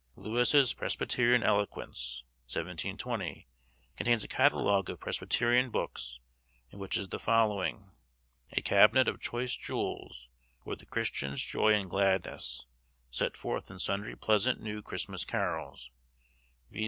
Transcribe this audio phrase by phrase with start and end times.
[0.15, 3.47] Lewis's 'Presbyterian Eloquence,' 1720,
[3.95, 6.19] contains a catalogue of Presbyterian books,
[6.71, 7.91] in which is the following:
[8.57, 10.31] 'A Cabinet of Choice Jewels;
[10.65, 12.65] or, the Christian's Joy and Gladness:
[13.11, 15.91] set forth in sundry pleasant new Christmas carols,
[16.71, 16.79] viz.